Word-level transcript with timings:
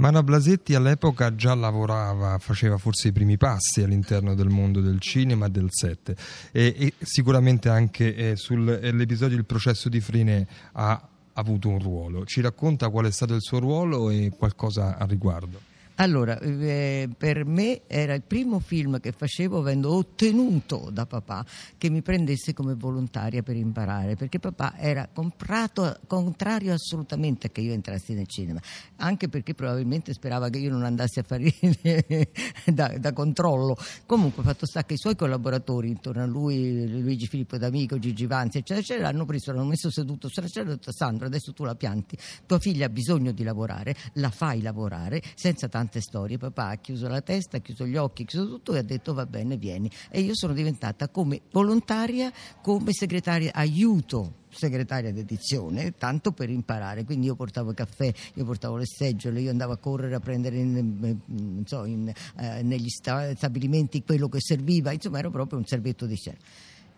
Mara 0.00 0.22
Blasetti 0.22 0.76
all'epoca 0.76 1.34
già 1.34 1.54
lavorava, 1.54 2.38
faceva 2.38 2.78
forse 2.78 3.08
i 3.08 3.12
primi 3.12 3.36
passi 3.36 3.82
all'interno 3.82 4.36
del 4.36 4.48
mondo 4.48 4.80
del 4.80 5.00
cinema 5.00 5.46
e 5.46 5.50
del 5.50 5.70
set 5.72 6.14
e, 6.52 6.72
e 6.78 6.94
sicuramente 7.00 7.68
anche 7.68 8.14
eh, 8.14 8.36
sull'episodio 8.36 9.36
Il 9.36 9.44
processo 9.44 9.88
di 9.88 10.00
Frine 10.00 10.46
ha 10.70 11.08
avuto 11.32 11.68
un 11.68 11.80
ruolo. 11.80 12.24
Ci 12.24 12.40
racconta 12.40 12.90
qual 12.90 13.06
è 13.06 13.10
stato 13.10 13.34
il 13.34 13.42
suo 13.42 13.58
ruolo 13.58 14.10
e 14.10 14.30
qualcosa 14.36 14.96
a 14.98 15.04
riguardo? 15.04 15.60
Allora, 16.00 16.38
eh, 16.38 17.08
per 17.16 17.44
me 17.44 17.82
era 17.88 18.14
il 18.14 18.22
primo 18.22 18.60
film 18.60 19.00
che 19.00 19.10
facevo 19.10 19.58
avendo 19.58 19.92
ottenuto 19.94 20.90
da 20.92 21.06
papà 21.06 21.44
che 21.76 21.90
mi 21.90 22.02
prendesse 22.02 22.52
come 22.52 22.74
volontaria 22.74 23.42
per 23.42 23.56
imparare, 23.56 24.14
perché 24.14 24.38
papà 24.38 24.76
era 24.76 25.08
comprato, 25.12 25.98
contrario 26.06 26.72
assolutamente 26.72 27.48
a 27.48 27.50
che 27.50 27.62
io 27.62 27.72
entrassi 27.72 28.14
nel 28.14 28.28
cinema, 28.28 28.60
anche 28.98 29.28
perché 29.28 29.54
probabilmente 29.54 30.12
sperava 30.12 30.48
che 30.50 30.58
io 30.58 30.70
non 30.70 30.84
andassi 30.84 31.18
a 31.18 31.24
fare 31.24 31.52
da, 32.66 32.96
da, 32.96 33.12
controllo. 33.12 33.76
Comunque, 34.06 34.44
fatto 34.44 34.66
sta 34.66 34.84
che 34.84 34.94
i 34.94 34.98
suoi 34.98 35.16
collaboratori 35.16 35.88
intorno 35.88 36.22
a 36.22 36.26
lui, 36.26 36.88
Luigi 37.02 37.26
Filippo 37.26 37.58
D'Amico, 37.58 37.98
Gigi 37.98 38.26
Vanzi, 38.26 38.58
eccetera, 38.58 38.78
eccetera, 38.78 39.10
l'hanno 39.10 39.24
preso, 39.24 39.50
l'hanno 39.50 39.66
messo 39.66 39.90
seduto 39.90 40.28
sulla 40.28 40.46
cella 40.46 40.70
e 40.70 40.74
detto 40.74 40.92
Sandro, 40.92 41.26
adesso 41.26 41.52
tu 41.52 41.64
la 41.64 41.74
pianti, 41.74 42.16
tua 42.46 42.60
figlia 42.60 42.86
ha 42.86 42.88
bisogno 42.88 43.32
di 43.32 43.42
lavorare, 43.42 43.96
la 44.12 44.30
fai 44.30 44.62
lavorare 44.62 45.20
senza 45.34 45.66
tanto 45.66 45.86
tante 45.88 46.00
storie. 46.00 46.36
Papà 46.36 46.68
ha 46.68 46.76
chiuso 46.76 47.08
la 47.08 47.22
testa, 47.22 47.56
ha 47.56 47.60
chiuso 47.60 47.86
gli 47.86 47.96
occhi, 47.96 48.22
ha 48.22 48.24
chiuso 48.26 48.46
tutto 48.46 48.74
e 48.74 48.78
ha 48.78 48.82
detto 48.82 49.14
va 49.14 49.26
bene, 49.26 49.56
vieni. 49.56 49.90
E 50.10 50.20
io 50.20 50.34
sono 50.34 50.52
diventata 50.52 51.08
come 51.08 51.40
volontaria, 51.50 52.30
come 52.62 52.92
segretaria 52.92 53.52
aiuto 53.54 54.34
segretaria 54.50 55.12
d'edizione, 55.12 55.94
tanto 55.96 56.32
per 56.32 56.50
imparare. 56.50 57.04
Quindi 57.04 57.26
io 57.26 57.34
portavo 57.34 57.70
il 57.70 57.76
caffè, 57.76 58.12
io 58.34 58.44
portavo 58.44 58.76
le 58.76 58.86
seggiole, 58.86 59.40
io 59.40 59.50
andavo 59.50 59.72
a 59.72 59.76
correre 59.76 60.14
a 60.14 60.20
prendere 60.20 60.58
in, 60.58 61.62
so, 61.64 61.84
in, 61.84 62.12
eh, 62.36 62.62
negli 62.62 62.88
stabilimenti 62.88 64.02
quello 64.04 64.28
che 64.28 64.40
serviva, 64.40 64.92
insomma 64.92 65.18
ero 65.18 65.30
proprio 65.30 65.58
un 65.58 65.66
servetto 65.66 66.06
di 66.06 66.16
scena. 66.16 66.38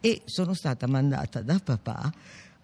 E 0.01 0.23
sono 0.25 0.55
stata 0.55 0.87
mandata 0.87 1.43
da 1.43 1.61
papà 1.63 2.13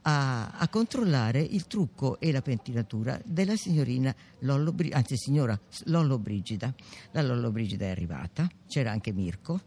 a, 0.09 0.51
a, 0.51 0.69
controllare 0.69 1.41
il 1.41 1.67
trucco 1.67 2.21
e 2.21 2.31
la 2.31 2.41
pentinatura 2.41 3.21
della 3.25 3.57
signorina 3.57 4.15
Lollo, 4.41 4.73
anzi 4.93 5.17
signora 5.17 5.59
Lollo 5.85 6.19
Brigida. 6.19 6.73
La 7.11 7.23
Lollo 7.23 7.51
Brigida 7.51 7.87
è 7.87 7.91
arrivata, 7.91 8.48
c'era 8.69 8.93
anche 8.93 9.13
Mirko, 9.13 9.61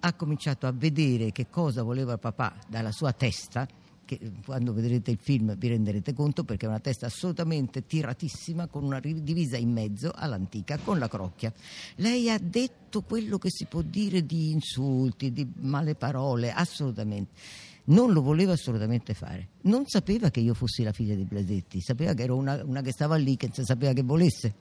ha 0.00 0.12
cominciato 0.12 0.66
a 0.66 0.72
vedere 0.72 1.32
che 1.32 1.48
cosa 1.48 1.82
voleva 1.82 2.18
papà 2.18 2.54
dalla 2.68 2.92
sua 2.92 3.12
testa, 3.12 3.66
che 4.04 4.20
quando 4.44 4.74
vedrete 4.74 5.10
il 5.10 5.18
film 5.18 5.56
vi 5.56 5.68
renderete 5.68 6.12
conto 6.12 6.44
perché 6.44 6.66
è 6.66 6.68
una 6.68 6.78
testa 6.78 7.06
assolutamente 7.06 7.86
tiratissima 7.86 8.66
con 8.66 8.84
una 8.84 9.00
divisa 9.00 9.56
in 9.56 9.72
mezzo 9.72 10.12
all'antica 10.14 10.76
con 10.76 10.98
la 10.98 11.08
crocchia. 11.08 11.50
Lei 11.96 12.30
ha 12.30 12.38
detto 12.38 13.00
quello 13.00 13.38
che 13.38 13.48
si 13.50 13.64
può 13.64 13.80
dire 13.80 14.26
di 14.26 14.50
insulti, 14.50 15.32
di 15.32 15.50
male 15.60 15.94
parole, 15.94 16.52
assolutamente 16.52 17.74
non 17.86 18.12
lo 18.12 18.22
voleva 18.22 18.52
assolutamente 18.52 19.14
fare. 19.14 19.48
Non 19.62 19.86
sapeva 19.86 20.30
che 20.30 20.40
io 20.40 20.54
fossi 20.54 20.82
la 20.82 20.92
figlia 20.92 21.14
di 21.14 21.24
Blasetti, 21.24 21.80
sapeva 21.80 22.14
che 22.14 22.22
ero 22.22 22.36
una, 22.36 22.62
una 22.64 22.80
che 22.80 22.92
stava 22.92 23.16
lì, 23.16 23.36
che 23.36 23.50
sapeva 23.52 23.92
che 23.92 24.02
volesse. 24.02 24.54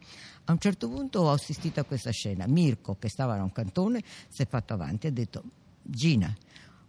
A 0.45 0.51
un 0.51 0.59
certo 0.59 0.89
punto 0.89 1.21
ho 1.21 1.31
assistito 1.31 1.79
a 1.79 1.83
questa 1.83 2.11
scena. 2.11 2.45
Mirko, 2.47 2.97
che 2.99 3.09
stava 3.09 3.35
a 3.35 3.43
un 3.43 3.51
cantone, 3.51 4.03
si 4.27 4.41
è 4.41 4.47
fatto 4.47 4.73
avanti 4.73 5.07
e 5.07 5.09
ha 5.09 5.13
detto: 5.13 5.43
Gina, 5.81 6.35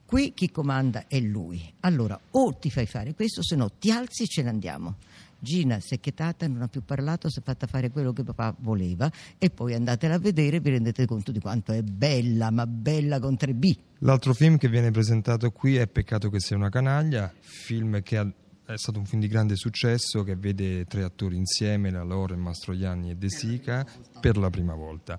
qui 0.05 0.33
chi 0.35 0.51
comanda 0.51 1.07
è 1.07 1.19
lui. 1.21 1.73
Allora, 1.81 2.19
o 2.31 2.53
ti 2.55 2.71
fai 2.71 2.87
fare 2.87 3.15
questo, 3.15 3.43
se 3.43 3.57
no 3.57 3.71
ti 3.79 3.91
alzi 3.91 4.25
e 4.25 4.27
ce 4.27 4.43
ne 4.43 4.51
andiamo. 4.51 4.97
Gina 5.39 5.79
chetata, 6.01 6.47
non 6.49 6.63
ha 6.63 6.69
più 6.69 6.83
parlato, 6.85 7.29
si 7.29 7.39
è 7.39 7.43
fatta 7.43 7.67
fare 7.67 7.91
quello 7.91 8.13
che 8.13 8.23
papà 8.23 8.55
voleva 8.61 9.11
e 9.39 9.51
poi 9.51 9.75
andatela 9.75 10.15
a 10.15 10.19
vedere 10.19 10.57
e 10.57 10.61
vi 10.61 10.71
rendete 10.71 11.07
conto 11.07 11.33
di 11.33 11.41
quanto 11.41 11.73
è 11.73 11.83
bella, 11.83 12.51
ma 12.51 12.67
bella 12.67 13.21
con 13.21 13.35
3B. 13.35 13.77
L'altro 14.01 14.35
film 14.35 14.57
che 14.57 14.69
viene 14.69 14.91
presentato 14.91 15.51
qui 15.51 15.77
è 15.77 15.87
Peccato 15.87 16.31
che 16.31 16.41
sia 16.41 16.57
una 16.57 16.69
canaglia, 16.69 17.33
film 17.41 18.03
che 18.03 18.17
ha 18.17 18.31
è 18.67 18.77
stato 18.77 18.99
un 18.99 19.05
film 19.05 19.21
di 19.21 19.29
grande 19.29 19.55
successo 19.55 20.25
che 20.25 20.35
vede 20.35 20.87
tre 20.87 21.05
attori 21.05 21.37
insieme, 21.37 21.89
la 21.93 22.03
Lore, 22.03 22.35
Mastroianni 22.35 23.11
e 23.11 23.15
De 23.15 23.31
Sica, 23.31 23.87
per 24.21 24.37
la 24.37 24.51
prima 24.51 24.75
volta. 24.75 25.17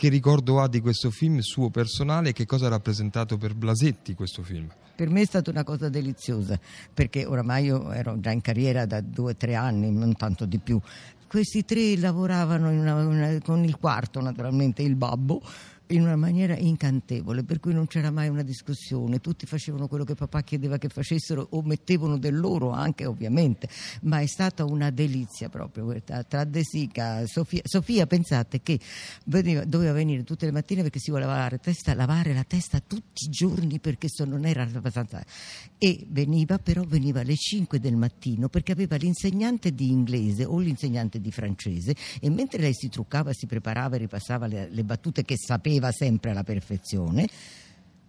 Che 0.00 0.08
ricordo 0.08 0.62
ha 0.62 0.66
di 0.66 0.80
questo 0.80 1.10
film 1.10 1.40
suo 1.40 1.68
personale 1.68 2.30
e 2.30 2.32
che 2.32 2.46
cosa 2.46 2.64
ha 2.64 2.68
rappresentato 2.70 3.36
per 3.36 3.52
Blasetti 3.52 4.14
questo 4.14 4.42
film? 4.42 4.66
Per 4.96 5.10
me 5.10 5.20
è 5.20 5.24
stata 5.26 5.50
una 5.50 5.62
cosa 5.62 5.90
deliziosa 5.90 6.58
perché 6.94 7.26
oramai 7.26 7.66
io 7.66 7.92
ero 7.92 8.18
già 8.18 8.30
in 8.30 8.40
carriera 8.40 8.86
da 8.86 9.02
due 9.02 9.32
o 9.32 9.36
tre 9.36 9.56
anni, 9.56 9.90
non 9.92 10.14
tanto 10.14 10.46
di 10.46 10.58
più. 10.58 10.80
Questi 11.28 11.66
tre 11.66 11.98
lavoravano 11.98 12.70
una, 12.70 12.94
una, 12.94 13.38
con 13.44 13.62
il 13.62 13.76
quarto, 13.76 14.22
naturalmente, 14.22 14.80
il 14.80 14.96
babbo 14.96 15.42
in 15.90 16.02
una 16.02 16.16
maniera 16.16 16.56
incantevole, 16.56 17.42
per 17.44 17.58
cui 17.58 17.72
non 17.72 17.86
c'era 17.86 18.10
mai 18.10 18.28
una 18.28 18.42
discussione, 18.42 19.20
tutti 19.20 19.46
facevano 19.46 19.88
quello 19.88 20.04
che 20.04 20.14
papà 20.14 20.42
chiedeva 20.42 20.78
che 20.78 20.88
facessero 20.88 21.48
o 21.50 21.62
mettevano 21.62 22.16
del 22.18 22.38
loro 22.38 22.70
anche 22.70 23.06
ovviamente, 23.06 23.68
ma 24.02 24.20
è 24.20 24.26
stata 24.26 24.64
una 24.64 24.90
delizia 24.90 25.48
proprio. 25.48 25.88
Tra 26.28 26.44
De 26.44 26.62
Sica, 26.62 27.26
Sofia, 27.26 27.62
Sofia 27.64 28.06
pensate 28.06 28.60
che 28.60 28.78
veniva, 29.26 29.64
doveva 29.64 29.92
venire 29.92 30.22
tutte 30.22 30.46
le 30.46 30.52
mattine 30.52 30.82
perché 30.82 30.98
si 30.98 31.10
voleva 31.10 31.32
lavare, 31.32 31.58
testa, 31.58 31.94
lavare 31.94 32.32
la 32.32 32.44
testa 32.44 32.80
tutti 32.80 33.24
i 33.26 33.28
giorni 33.28 33.80
perché 33.80 34.08
non 34.24 34.44
era 34.44 34.62
abbastanza. 34.62 35.24
E 35.78 36.06
veniva 36.08 36.58
però 36.58 36.84
veniva 36.84 37.20
alle 37.20 37.36
5 37.36 37.80
del 37.80 37.96
mattino 37.96 38.48
perché 38.48 38.72
aveva 38.72 38.96
l'insegnante 38.96 39.74
di 39.74 39.90
inglese 39.90 40.44
o 40.44 40.58
l'insegnante 40.58 41.20
di 41.20 41.32
francese 41.32 41.94
e 42.20 42.30
mentre 42.30 42.60
lei 42.60 42.74
si 42.74 42.88
truccava, 42.88 43.32
si 43.32 43.46
preparava 43.46 43.96
e 43.96 43.98
ripassava 43.98 44.46
le, 44.46 44.68
le 44.70 44.84
battute 44.84 45.24
che 45.24 45.36
sapeva 45.36 45.79
sapeva 45.80 45.90
sempre 45.90 46.30
alla 46.30 46.44
perfezione, 46.44 47.26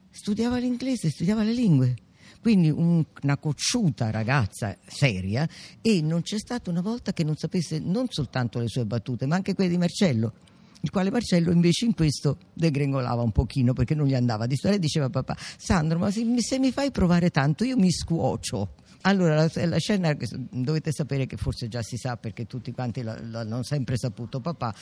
studiava 0.09 0.57
l'inglese, 0.57 1.09
studiava 1.09 1.43
le 1.43 1.53
lingue. 1.53 1.95
Quindi 2.41 2.69
un, 2.69 3.03
una 3.21 3.37
cocciuta 3.37 4.09
ragazza 4.09 4.75
seria 4.85 5.47
e 5.79 6.01
non 6.01 6.23
c'è 6.23 6.39
stata 6.39 6.69
una 6.71 6.81
volta 6.81 7.13
che 7.13 7.23
non 7.23 7.35
sapesse 7.35 7.79
non 7.79 8.07
soltanto 8.09 8.59
le 8.59 8.67
sue 8.67 8.85
battute, 8.85 9.25
ma 9.27 9.35
anche 9.35 9.53
quelle 9.53 9.69
di 9.69 9.77
Marcello 9.77 10.33
il 10.83 10.89
quale 10.89 11.11
Marcello 11.11 11.51
invece 11.51 11.85
in 11.85 11.93
questo 11.93 12.39
degringolava 12.53 13.21
un 13.21 13.31
pochino 13.31 13.71
perché 13.71 13.93
non 13.93 14.07
gli 14.07 14.15
andava 14.15 14.47
di 14.47 14.55
stare 14.55 14.79
diceva 14.79 15.11
papà 15.11 15.37
Sandro 15.37 15.99
ma 15.99 16.09
se, 16.09 16.25
se, 16.39 16.57
mi 16.57 16.71
fai 16.71 16.89
provare 16.89 17.29
tanto 17.29 17.63
io 17.63 17.77
mi 17.77 17.91
scuocio 17.91 18.73
allora 19.01 19.35
la, 19.35 19.65
la 19.67 19.77
scena 19.77 20.17
dovete 20.49 20.91
sapere 20.91 21.27
che 21.27 21.37
forse 21.37 21.67
già 21.67 21.83
si 21.83 21.97
sa 21.97 22.17
perché 22.17 22.47
tutti 22.47 22.71
quanti 22.71 23.03
l'hanno 23.03 23.61
sempre 23.61 23.95
saputo 23.95 24.39
papà 24.39 24.73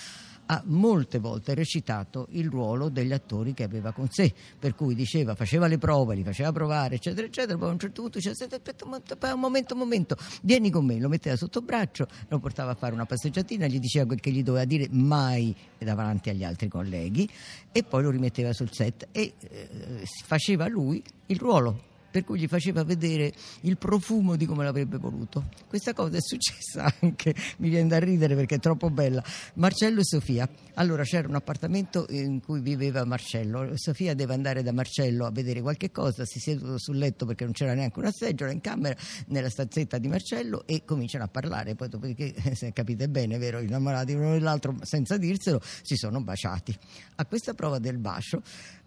ha 0.51 0.63
molte 0.65 1.19
volte 1.19 1.53
recitato 1.53 2.27
il 2.31 2.49
ruolo 2.49 2.89
degli 2.89 3.13
attori 3.13 3.53
che 3.53 3.63
aveva 3.63 3.91
con 3.91 4.09
sé, 4.09 4.33
per 4.57 4.73
cui 4.73 4.95
diceva, 4.95 5.35
faceva 5.35 5.67
le 5.67 5.77
prove, 5.77 6.15
li 6.15 6.23
faceva 6.23 6.51
provare, 6.51 6.95
eccetera, 6.95 7.27
eccetera, 7.27 7.57
poi 7.57 7.69
a 7.69 7.71
un 7.71 7.79
certo 7.79 8.01
punto 8.01 8.17
diceva, 8.17 8.35
aspetta 8.35 8.85
un 8.85 9.39
momento, 9.39 9.73
un 9.73 9.79
momento, 9.79 10.17
vieni 10.41 10.71
con 10.71 10.85
me, 10.85 10.99
lo 10.99 11.07
metteva 11.07 11.35
sotto 11.35 11.61
braccio, 11.61 12.07
lo 12.27 12.39
portava 12.39 12.71
a 12.71 12.75
fare 12.75 12.93
una 12.93 13.05
passeggiatina, 13.05 13.67
gli 13.67 13.79
diceva 13.79 14.07
quel 14.07 14.19
che 14.19 14.31
gli 14.31 14.41
doveva 14.41 14.65
dire 14.65 14.87
mai 14.89 15.55
davanti 15.77 16.29
agli 16.29 16.43
altri 16.43 16.67
colleghi 16.67 17.29
e 17.71 17.83
poi 17.83 18.03
lo 18.03 18.09
rimetteva 18.09 18.51
sul 18.51 18.71
set 18.71 19.07
e 19.11 19.33
eh, 19.39 20.03
faceva 20.25 20.67
lui 20.67 21.03
il 21.27 21.37
ruolo 21.37 21.88
per 22.09 22.23
cui 22.23 22.39
gli 22.39 22.47
faceva 22.47 22.83
vedere 22.83 23.31
il 23.61 23.77
profumo 23.77 24.35
di 24.35 24.45
come 24.45 24.63
l'avrebbe 24.63 24.97
voluto. 24.97 25.49
Questa 25.67 25.93
cosa 25.93 26.17
è 26.17 26.21
successa 26.21 26.91
anche, 27.01 27.35
mi 27.57 27.69
viene 27.69 27.87
da 27.87 27.99
ridere 27.99 28.35
perché 28.35 28.55
è 28.55 28.59
troppo 28.59 28.89
bella. 28.89 29.23
Marcello 29.55 29.99
e 29.99 30.03
Sofia. 30.03 30.49
Allora 30.75 31.03
c'era 31.03 31.27
un 31.27 31.35
appartamento 31.35 32.05
in 32.09 32.41
cui 32.41 32.61
viveva 32.61 33.03
Marcello. 33.05 33.71
Sofia 33.75 34.13
deve 34.13 34.33
andare 34.33 34.63
da 34.63 34.71
Marcello 34.71 35.25
a 35.25 35.31
vedere 35.31 35.61
qualche 35.61 35.91
cosa, 35.91 36.25
si 36.25 36.39
siedono 36.39 36.77
sul 36.77 36.97
letto 36.97 37.25
perché 37.25 37.43
non 37.43 37.53
c'era 37.53 37.73
neanche 37.73 37.99
una 37.99 38.11
seggiola 38.11 38.51
in 38.51 38.61
camera, 38.61 38.95
nella 39.27 39.49
stanzetta 39.49 39.97
di 39.97 40.07
Marcello 40.07 40.63
e 40.65 40.83
cominciano 40.85 41.23
a 41.25 41.27
parlare. 41.27 41.75
Poi 41.75 41.89
dopodiché, 41.89 42.33
se 42.55 42.71
capite 42.73 43.09
bene, 43.09 43.37
vero, 43.37 43.59
innamorati 43.59 44.13
l'uno 44.13 44.31
dell'altro 44.31 44.75
senza 44.81 45.17
dirselo, 45.17 45.61
si 45.81 45.95
sono 45.95 46.21
baciati. 46.21 46.77
A 47.15 47.25
questa 47.25 47.53
prova 47.53 47.79
del 47.79 47.97
bacio 47.97 48.41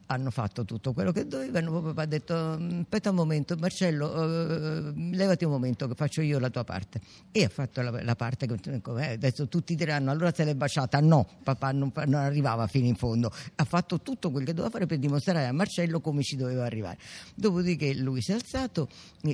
hanno 0.06 0.30
fatto 0.30 0.64
tutto 0.64 0.92
quello 0.92 1.12
che 1.12 1.26
dovevano. 1.26 1.80
Papà 1.80 2.02
ha 2.02 2.06
detto: 2.06 2.56
mm, 2.58 2.80
Aspetta 2.80 3.10
un 3.10 3.16
momento, 3.16 3.56
Marcello, 3.56 4.08
uh, 4.08 4.92
levati 5.12 5.44
un 5.44 5.50
momento 5.50 5.88
che 5.88 5.94
faccio 5.94 6.20
io 6.20 6.38
la 6.38 6.50
tua 6.50 6.64
parte. 6.64 7.00
E 7.30 7.44
ha 7.44 7.48
fatto 7.48 7.80
la, 7.82 8.02
la 8.02 8.14
parte 8.14 8.46
che 8.46 8.56
eh, 8.62 9.12
adesso 9.12 9.48
tutti 9.48 9.74
diranno: 9.74 10.10
Allora 10.10 10.32
se 10.32 10.44
l'è 10.44 10.54
baciata. 10.54 11.00
No, 11.00 11.26
papà 11.42 11.72
non, 11.72 11.92
non, 11.94 12.14
arrivava 12.14 12.66
fino 12.66 12.86
in 12.86 12.96
fondo. 12.96 13.30
Ha 13.54 13.64
fatto 13.64 14.00
tutto 14.00 14.30
quello 14.30 14.46
che 14.46 14.52
doveva 14.52 14.70
fare 14.70 14.86
per 14.86 14.98
dimostrare 14.98 15.46
a 15.46 15.52
Marcello 15.52 16.00
come 16.00 16.22
ci 16.22 16.36
doveva 16.36 16.64
arrivare. 16.64 16.98
Dopodiché 17.34 17.94
lui 17.94 18.20
si 18.22 18.32
è 18.32 18.34
alzato, 18.34 18.88
mm, 19.26 19.32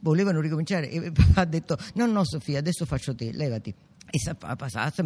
volevano 0.00 0.40
ricominciare 0.40 0.90
e 0.90 1.10
papà 1.12 1.40
ha 1.40 1.46
detto: 1.46 1.76
No, 1.94 2.06
no, 2.06 2.24
Sofia, 2.24 2.58
adesso 2.58 2.84
faccio 2.84 3.14
te, 3.14 3.32
levati 3.32 3.74
e 4.14 4.18
è 4.30 4.56
passato, 4.56 5.02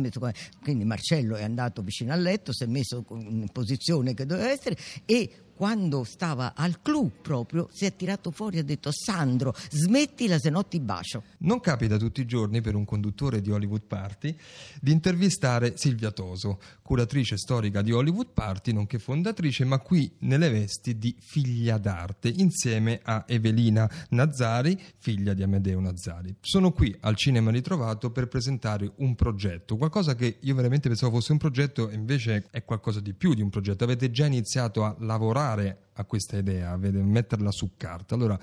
quindi 0.60 0.84
Marcello 0.84 1.36
è 1.36 1.44
andato 1.44 1.80
vicino 1.82 2.12
al 2.12 2.20
letto, 2.20 2.52
si 2.52 2.64
è 2.64 2.66
messo 2.66 3.04
in 3.10 3.46
posizione 3.52 4.14
che 4.14 4.26
doveva 4.26 4.50
essere 4.50 4.76
e 5.04 5.45
quando 5.56 6.04
stava 6.04 6.52
al 6.54 6.82
clou 6.82 7.10
proprio, 7.22 7.68
si 7.72 7.86
è 7.86 7.96
tirato 7.96 8.30
fuori 8.30 8.58
e 8.58 8.60
ha 8.60 8.62
detto 8.62 8.90
Sandro, 8.92 9.54
smettila 9.70 10.38
se 10.38 10.50
no 10.50 10.66
ti 10.66 10.80
bacio. 10.80 11.22
Non 11.38 11.60
capita 11.60 11.96
tutti 11.96 12.20
i 12.20 12.26
giorni 12.26 12.60
per 12.60 12.74
un 12.74 12.84
conduttore 12.84 13.40
di 13.40 13.50
Hollywood 13.50 13.84
Party 13.86 14.36
di 14.80 14.92
intervistare 14.92 15.78
Silvia 15.78 16.10
Toso, 16.10 16.60
curatrice 16.82 17.38
storica 17.38 17.80
di 17.80 17.90
Hollywood 17.90 18.32
Party, 18.34 18.72
nonché 18.72 18.98
fondatrice, 18.98 19.64
ma 19.64 19.78
qui 19.78 20.14
nelle 20.20 20.50
vesti 20.50 20.98
di 20.98 21.16
figlia 21.18 21.78
d'arte, 21.78 22.28
insieme 22.28 23.00
a 23.02 23.24
Evelina 23.26 23.90
Nazzari, 24.10 24.78
figlia 24.98 25.32
di 25.32 25.42
Amedeo 25.42 25.80
Nazzari. 25.80 26.36
Sono 26.40 26.70
qui 26.72 26.94
al 27.00 27.16
Cinema 27.16 27.50
Ritrovato 27.50 28.10
per 28.10 28.28
presentare 28.28 28.92
un 28.96 29.14
progetto, 29.14 29.78
qualcosa 29.78 30.14
che 30.14 30.36
io 30.38 30.54
veramente 30.54 30.88
pensavo 30.88 31.14
fosse 31.16 31.32
un 31.32 31.38
progetto 31.38 31.88
e 31.88 31.94
invece 31.94 32.48
è 32.50 32.62
qualcosa 32.62 33.00
di 33.00 33.14
più 33.14 33.32
di 33.32 33.40
un 33.40 33.48
progetto. 33.48 33.84
Avete 33.84 34.10
già 34.10 34.26
iniziato 34.26 34.84
a 34.84 34.94
lavorare 34.98 35.44
a 35.52 36.04
questa 36.04 36.36
idea, 36.36 36.76
metterla 36.76 37.50
su 37.50 37.72
carta. 37.76 38.14
Allora, 38.14 38.38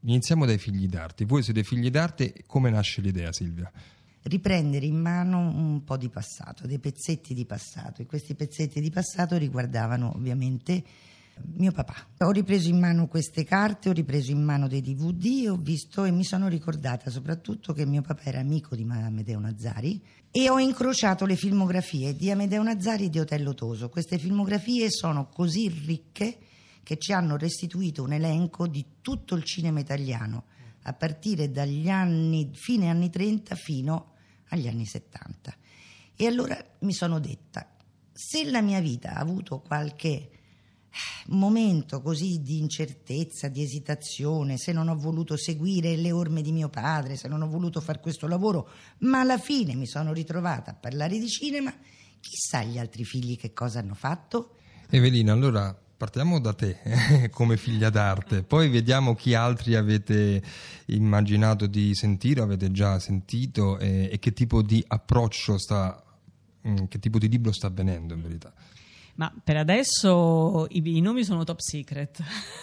iniziamo 0.00 0.44
dai 0.46 0.58
figli 0.58 0.86
d'arte. 0.86 1.24
Voi 1.24 1.42
siete 1.42 1.62
figli 1.64 1.90
d'arte, 1.90 2.44
come 2.46 2.70
nasce 2.70 3.00
l'idea, 3.00 3.32
Silvia? 3.32 3.70
Riprendere 4.24 4.86
in 4.86 5.00
mano 5.00 5.38
un 5.38 5.82
po' 5.84 5.96
di 5.96 6.08
passato, 6.08 6.66
dei 6.66 6.78
pezzetti 6.78 7.34
di 7.34 7.44
passato, 7.44 8.02
e 8.02 8.06
questi 8.06 8.34
pezzetti 8.34 8.80
di 8.80 8.90
passato 8.90 9.36
riguardavano 9.36 10.12
ovviamente 10.14 10.84
mio 11.54 11.72
papà. 11.72 12.08
Ho 12.18 12.30
ripreso 12.30 12.68
in 12.68 12.78
mano 12.78 13.08
queste 13.08 13.44
carte, 13.44 13.88
ho 13.88 13.92
ripreso 13.92 14.30
in 14.30 14.42
mano 14.42 14.68
dei 14.68 14.80
DVD, 14.80 15.48
ho 15.48 15.56
visto 15.56 16.04
e 16.04 16.10
mi 16.10 16.24
sono 16.24 16.48
ricordata 16.48 17.10
soprattutto 17.10 17.72
che 17.72 17.86
mio 17.86 18.02
papà 18.02 18.22
era 18.24 18.40
amico 18.40 18.74
di 18.74 18.86
Amedeo 18.88 19.38
Nazzari 19.38 20.02
e 20.30 20.48
ho 20.48 20.58
incrociato 20.58 21.26
le 21.26 21.36
filmografie 21.36 22.14
di 22.14 22.30
Amedeo 22.30 22.62
Nazzari 22.62 23.06
e 23.06 23.10
di 23.10 23.18
Otello 23.18 23.54
Toso. 23.54 23.88
Queste 23.88 24.18
filmografie 24.18 24.90
sono 24.90 25.28
così 25.28 25.68
ricche 25.68 26.38
che 26.82 26.96
ci 26.98 27.12
hanno 27.12 27.36
restituito 27.36 28.02
un 28.02 28.12
elenco 28.12 28.66
di 28.66 28.84
tutto 29.00 29.34
il 29.34 29.44
cinema 29.44 29.80
italiano, 29.80 30.44
a 30.82 30.92
partire 30.94 31.50
dagli 31.50 31.88
anni, 31.88 32.50
fine 32.52 32.88
anni 32.88 33.08
30 33.08 33.54
fino 33.54 34.14
agli 34.48 34.66
anni 34.66 34.84
70. 34.84 35.54
E 36.16 36.26
allora 36.26 36.56
mi 36.80 36.92
sono 36.92 37.20
detta, 37.20 37.74
se 38.12 38.50
la 38.50 38.60
mia 38.60 38.80
vita 38.80 39.14
ha 39.14 39.20
avuto 39.20 39.60
qualche 39.60 40.30
momento 41.28 42.00
così 42.02 42.40
di 42.42 42.58
incertezza, 42.58 43.48
di 43.48 43.62
esitazione, 43.62 44.58
se 44.58 44.72
non 44.72 44.88
ho 44.88 44.96
voluto 44.96 45.36
seguire 45.36 45.96
le 45.96 46.12
orme 46.12 46.42
di 46.42 46.52
mio 46.52 46.68
padre, 46.68 47.16
se 47.16 47.28
non 47.28 47.42
ho 47.42 47.48
voluto 47.48 47.80
fare 47.80 48.00
questo 48.00 48.26
lavoro, 48.26 48.68
ma 48.98 49.20
alla 49.20 49.38
fine 49.38 49.74
mi 49.74 49.86
sono 49.86 50.12
ritrovata 50.12 50.72
a 50.72 50.74
parlare 50.74 51.18
di 51.18 51.28
cinema, 51.28 51.72
chissà 52.20 52.62
gli 52.62 52.78
altri 52.78 53.04
figli 53.04 53.36
che 53.36 53.52
cosa 53.52 53.80
hanno 53.80 53.94
fatto. 53.94 54.56
Evelina, 54.90 55.32
allora 55.32 55.76
partiamo 56.02 56.40
da 56.40 56.52
te 56.52 56.78
come 57.30 57.56
figlia 57.56 57.88
d'arte, 57.88 58.42
poi 58.42 58.68
vediamo 58.68 59.14
chi 59.14 59.34
altri 59.34 59.76
avete 59.76 60.42
immaginato 60.86 61.66
di 61.66 61.94
sentire, 61.94 62.40
avete 62.40 62.70
già 62.72 62.98
sentito 62.98 63.78
e, 63.78 64.08
e 64.10 64.18
che 64.18 64.32
tipo 64.32 64.62
di 64.62 64.84
approccio 64.86 65.58
sta, 65.58 66.02
mm, 66.66 66.86
che 66.88 66.98
tipo 66.98 67.18
di 67.18 67.28
libro 67.28 67.52
sta 67.52 67.68
avvenendo 67.68 68.14
in 68.14 68.22
verità. 68.22 68.52
Ma 69.14 69.32
per 69.42 69.56
adesso 69.56 70.66
i, 70.70 70.96
i 70.96 71.00
nomi 71.00 71.24
sono 71.24 71.44
top 71.44 71.60
secret. 71.60 72.22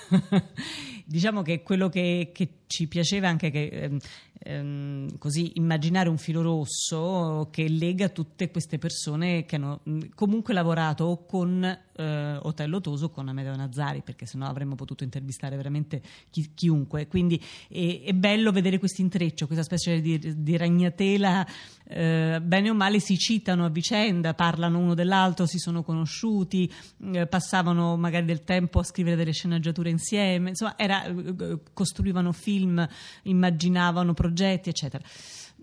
diciamo 1.06 1.42
che 1.42 1.63
quello 1.63 1.90
che, 1.90 2.31
che 2.34 2.58
ci 2.69 2.88
piaceva 2.88 3.27
anche 3.27 3.50
che, 3.50 3.66
ehm, 3.66 3.98
ehm, 4.44 5.18
così 5.18 5.54
immaginare 5.56 6.07
un 6.07 6.19
filo 6.19 6.44
rosso 6.44 7.48
che 7.51 7.68
lega 7.68 8.10
tutte 8.10 8.51
queste 8.51 8.77
persone 8.77 9.45
che 9.45 9.56
hanno 9.56 9.81
comunque 10.13 10.54
lavorato 10.54 11.06
o 11.06 11.25
con 11.25 11.63
eh, 11.63 12.39
Otello 12.42 12.80
Toso 12.80 13.06
o 13.06 13.10
con 13.10 13.27
Amedeo 13.27 13.56
Nazzari, 13.56 14.04
perché 14.04 14.27
sennò 14.27 14.45
avremmo 14.45 14.75
potuto 14.75 15.04
intervistare 15.04 15.56
veramente 15.56 16.01
chi, 16.30 16.51
chiunque. 16.54 17.07
Quindi 17.07 17.44
è, 17.68 18.04
è, 18.06 18.13
bello 18.13 18.51
vedere 18.51 18.77
questo 18.77 19.01
intreccio, 19.01 19.48
questa 19.48 19.63
specie 19.63 20.00
di, 20.00 20.19
di 20.38 20.56
ragnatela, 20.56 21.48
eh, 21.88 22.39
bene 22.39 22.69
o 22.69 22.75
male 22.75 23.00
si 23.00 23.18
citano 23.18 23.65
a 23.65 23.69
vicenda, 23.69 24.36
parlano 24.36 24.77
uno 24.77 24.94
dell'altro, 24.94 25.48
si 25.48 25.57
sono 25.57 25.81
conosciuti, 25.81 26.72
eh, 27.13 27.25
passavano 27.25 27.98
magari 27.98 28.25
del 28.25 28.44
tempo 28.44 28.77
a 28.77 28.83
scrivere 28.83 29.15
delle 29.15 29.33
sceneggiature 29.33 29.89
insieme, 29.89 30.50
insomma 30.50 30.77
era, 30.77 31.04
eh, 31.06 31.60
costruivano 31.74 32.31
film 32.31 32.57
film, 32.59 32.88
immaginavano 33.23 34.13
progetti, 34.13 34.69
eccetera. 34.69 35.03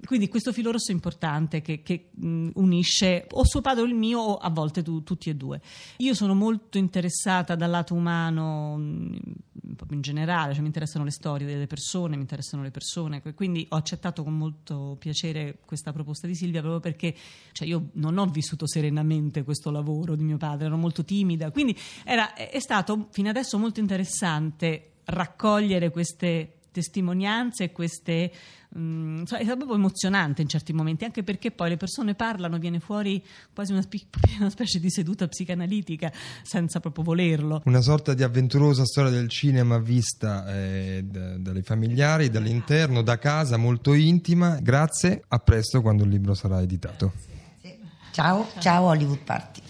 Quindi 0.04 0.28
questo 0.28 0.52
filo 0.52 0.70
rosso 0.70 0.90
è 0.90 0.94
importante 0.94 1.62
che, 1.62 1.82
che 1.82 2.10
mh, 2.14 2.50
unisce 2.54 3.26
o 3.30 3.44
suo 3.46 3.62
padre 3.62 3.82
o 3.82 3.86
il 3.86 3.94
mio 3.94 4.20
o 4.20 4.36
a 4.36 4.50
volte 4.50 4.82
tu, 4.82 5.02
tutti 5.02 5.30
e 5.30 5.34
due. 5.34 5.60
Io 5.98 6.12
sono 6.14 6.34
molto 6.34 6.76
interessata 6.76 7.54
dal 7.54 7.70
lato 7.70 7.94
umano 7.94 8.76
mh, 8.76 9.18
in 9.90 10.00
generale, 10.02 10.52
cioè 10.52 10.60
mi 10.60 10.66
interessano 10.66 11.04
le 11.04 11.10
storie 11.10 11.46
delle 11.46 11.66
persone, 11.66 12.16
mi 12.16 12.22
interessano 12.22 12.62
le 12.62 12.70
persone, 12.70 13.22
quindi 13.34 13.66
ho 13.70 13.76
accettato 13.76 14.22
con 14.22 14.36
molto 14.36 14.96
piacere 14.98 15.58
questa 15.64 15.92
proposta 15.92 16.26
di 16.26 16.34
Silvia 16.34 16.60
proprio 16.60 16.80
perché 16.80 17.14
cioè 17.52 17.66
io 17.66 17.88
non 17.94 18.18
ho 18.18 18.26
vissuto 18.26 18.66
serenamente 18.66 19.44
questo 19.44 19.70
lavoro 19.70 20.14
di 20.14 20.24
mio 20.24 20.36
padre, 20.36 20.66
ero 20.66 20.76
molto 20.76 21.04
timida, 21.04 21.50
quindi 21.50 21.76
era, 22.04 22.34
è 22.34 22.60
stato 22.60 23.08
fino 23.10 23.30
adesso 23.30 23.58
molto 23.58 23.80
interessante 23.80 24.90
raccogliere 25.04 25.90
queste 25.90 26.55
testimonianze 26.76 27.72
queste 27.72 28.30
um, 28.74 29.24
è 29.24 29.44
proprio 29.44 29.76
emozionante 29.76 30.42
in 30.42 30.48
certi 30.48 30.74
momenti 30.74 31.04
anche 31.04 31.22
perché 31.22 31.50
poi 31.50 31.70
le 31.70 31.78
persone 31.78 32.14
parlano 32.14 32.58
viene 32.58 32.80
fuori 32.80 33.24
quasi 33.54 33.72
una, 33.72 33.80
spi- 33.80 34.06
una 34.38 34.50
specie 34.50 34.78
di 34.78 34.90
seduta 34.90 35.26
psicanalitica 35.26 36.12
senza 36.42 36.80
proprio 36.80 37.02
volerlo. 37.02 37.62
Una 37.64 37.80
sorta 37.80 38.12
di 38.12 38.22
avventurosa 38.22 38.84
storia 38.84 39.10
del 39.10 39.30
cinema 39.30 39.78
vista 39.78 40.46
eh, 40.54 41.02
d- 41.02 41.36
dalle 41.38 41.62
familiari 41.62 42.28
dall'interno 42.28 43.00
da 43.00 43.16
casa 43.16 43.56
molto 43.56 43.94
intima. 43.94 44.58
Grazie 44.60 45.22
a 45.28 45.38
presto 45.38 45.80
quando 45.80 46.04
il 46.04 46.10
libro 46.10 46.34
sarà 46.34 46.60
editato. 46.60 47.12
Ciao 48.12 48.46
ciao 48.60 48.84
Hollywood 48.84 49.20
Party 49.24 49.65